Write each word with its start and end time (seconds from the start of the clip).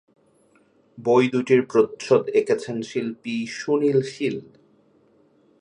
বই 0.97 1.25
দুটির 1.27 1.61
প্রচ্ছদ 1.61 2.23
এঁকেছেন 2.33 2.77
শিল্পী 2.81 3.35
সুনীল 3.57 3.99
শীল। 4.03 4.37